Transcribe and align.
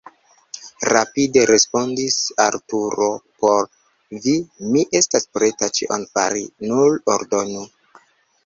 rapide 0.93 1.41
respondis 1.49 2.17
Arturo: 2.45 3.09
por 3.43 3.69
vi 4.25 4.33
mi 4.73 4.85
estas 5.01 5.31
preta 5.39 5.71
ĉion 5.81 6.09
fari, 6.17 6.45
nur 6.73 6.99
ordonu! 7.19 7.69